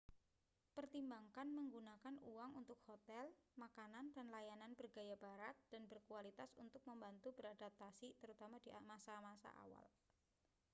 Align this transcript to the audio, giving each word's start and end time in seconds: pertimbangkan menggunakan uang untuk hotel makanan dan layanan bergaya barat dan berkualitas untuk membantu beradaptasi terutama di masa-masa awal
pertimbangkan 0.77 1.47
menggunakan 1.57 2.15
uang 2.33 2.51
untuk 2.61 2.79
hotel 2.89 3.25
makanan 3.63 4.05
dan 4.17 4.27
layanan 4.35 4.71
bergaya 4.79 5.13
barat 5.25 5.53
dan 5.71 5.83
berkualitas 5.91 6.49
untuk 6.63 6.81
membantu 6.89 7.29
beradaptasi 7.37 8.09
terutama 8.21 8.57
di 8.65 8.69
masa-masa 8.91 9.49
awal 9.63 9.85